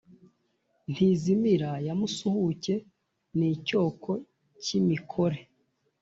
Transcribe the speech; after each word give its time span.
Ntizimira 0.91 1.71
ya 1.85 1.93
Musuhuke 1.99 2.75
ni 3.37 3.49
Cyoko-cy‘imikore 3.65 5.39